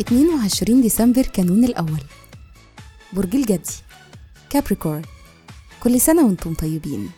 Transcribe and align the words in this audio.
22 0.00 0.80
ديسمبر 0.82 1.22
كانون 1.22 1.64
الأول. 1.64 2.00
برج 3.12 3.36
الجدي. 3.36 3.74
كابريكورن 4.50 5.02
كل 5.82 6.00
سنة 6.00 6.26
وأنتم 6.26 6.54
طيبين. 6.54 7.10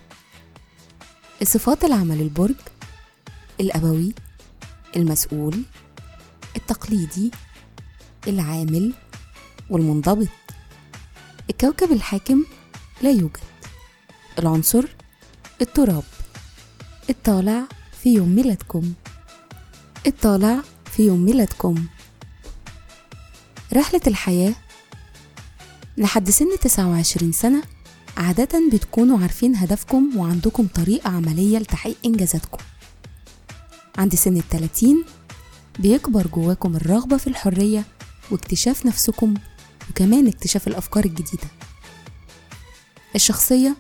الصفات 1.43 1.85
العامة 1.85 2.15
للبرج 2.15 2.55
الأبوي 3.61 4.15
المسؤول 4.97 5.63
التقليدي 6.57 7.31
العامل 8.29 8.95
والمنضبط. 9.71 10.29
الكوكب 11.51 11.93
الحاكم 11.93 12.45
لا 13.03 13.11
يوجد. 13.11 13.41
العنصر 14.39 14.85
التراب. 15.61 16.03
الطالع 17.11 17.63
في 18.03 18.15
يوم 18.15 18.29
ميلادكم. 18.29 18.93
الطالع 20.07 20.63
في 20.93 21.07
يوم 21.07 21.25
ميلادكم. 21.25 21.87
رحلة 23.73 24.01
الحياة. 24.07 24.55
لحد 25.99 26.31
سن 26.31 26.47
29 26.63 27.33
سنة 27.33 27.63
عادة 28.17 28.69
بتكونوا 28.73 29.19
عارفين 29.19 29.57
هدفكم 29.57 30.17
وعندكم 30.17 30.67
طريقة 30.67 31.11
عملية 31.11 31.59
لتحقيق 31.59 31.97
إنجازاتكم. 32.05 32.59
عند 33.99 34.15
سن 34.15 34.37
التلاتين 34.37 35.05
بيكبر 35.79 36.27
جواكم 36.27 36.77
الرغبة 36.77 37.17
في 37.17 37.27
الحرية 37.27 37.85
واكتشاف 38.31 38.87
نفسكم 38.87 39.35
وكمان 39.91 40.27
اكتشاف 40.27 40.69
الأفكار 40.69 41.05
الجديدة. 41.05 41.49
الشخصية 43.15 43.77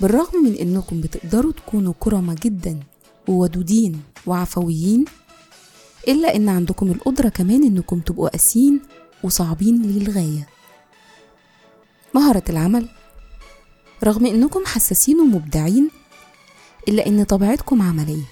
بالرغم 0.00 0.44
من 0.44 0.54
إنكم 0.54 1.00
بتقدروا 1.00 1.52
تكونوا 1.52 1.94
كرمة 2.00 2.36
جدا 2.44 2.80
وودودين 3.28 4.02
وعفويين 4.26 5.04
إلا 6.08 6.36
إن 6.36 6.48
عندكم 6.48 6.90
القدرة 6.92 7.28
كمان 7.28 7.64
إنكم 7.64 8.00
تبقوا 8.00 8.28
قاسيين 8.28 8.80
وصعبين 9.22 9.82
للغاية. 9.82 10.48
مهارة 12.14 12.42
العمل. 12.48 12.88
رغم 14.04 14.26
إنكم 14.26 14.64
حساسين 14.66 15.20
ومبدعين 15.20 15.90
إلا 16.88 17.06
إن 17.06 17.24
طبيعتكم 17.24 17.82
عملية. 17.82 18.24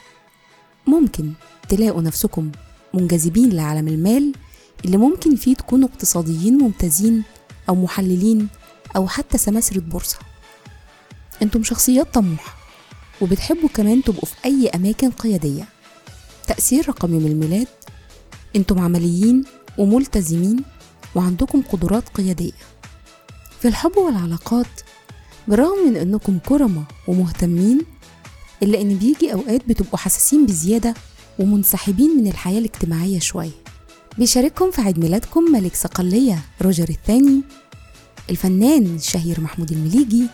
ممكن 0.87 1.33
تلاقوا 1.69 2.03
نفسكم 2.03 2.53
منجذبين 2.94 3.50
لعالم 3.50 3.89
المال 3.89 4.33
اللي 4.84 4.97
ممكن 4.97 5.37
فيه 5.37 5.55
تكونوا 5.55 5.89
اقتصاديين 5.89 6.59
ممتازين 6.59 7.22
أو 7.69 7.75
محللين 7.75 8.48
أو 8.97 9.09
حتى 9.09 9.39
سماسرة 9.39 9.81
بورصة. 9.81 10.19
أنتم 11.42 11.62
شخصيات 11.62 12.15
طموحة 12.15 12.56
وبتحبوا 13.20 13.69
كمان 13.69 14.03
تبقوا 14.03 14.25
في 14.29 14.34
أي 14.45 14.69
أماكن 14.69 15.11
قيادية. 15.11 15.69
تأثير 16.47 16.89
رقم 16.89 17.15
يوم 17.15 17.27
الميلاد 17.27 17.67
أنتم 18.56 18.78
عمليين 18.78 19.45
وملتزمين 19.78 20.62
وعندكم 21.15 21.62
قدرات 21.62 22.09
قيادية. 22.09 22.53
في 23.61 23.69
الحب 23.69 23.97
والعلاقات 23.97 24.67
بالرغم 25.48 25.89
من 25.89 25.97
إنكم 25.97 26.39
كرمة 26.39 26.84
ومهتمين 27.09 27.81
إلا 28.62 28.81
إن 28.81 28.97
بيجي 28.97 29.33
أوقات 29.33 29.69
بتبقوا 29.69 29.98
حساسين 29.98 30.47
بزيادة 30.47 30.95
ومنسحبين 31.39 32.11
من 32.17 32.27
الحياة 32.27 32.59
الاجتماعية 32.59 33.19
شوية. 33.19 33.50
بيشارككم 34.19 34.71
في 34.71 34.83
عيد 34.83 34.98
ميلادكم 34.98 35.53
ملك 35.53 35.75
صقلية 35.75 36.45
روجر 36.62 36.89
الثاني 36.89 37.43
الفنان 38.31 38.95
الشهير 38.97 39.41
محمود 39.41 39.73
المليجي 39.73 40.27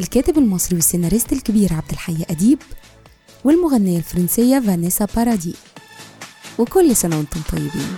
الكاتب 0.00 0.38
المصري 0.38 0.76
والسيناريست 0.76 1.32
الكبير 1.32 1.72
عبد 1.72 1.90
الحي 1.90 2.24
أديب 2.30 2.58
والمغنية 3.44 3.98
الفرنسية 3.98 4.60
فانيسا 4.60 5.08
بارادي. 5.16 5.54
وكل 6.58 6.96
سنة 6.96 7.16
وأنتم 7.16 7.40
طيبين. 7.52 7.96